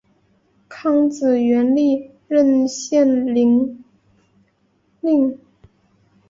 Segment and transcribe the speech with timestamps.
[0.67, 3.83] 康子元历任献陵
[4.99, 5.37] 令。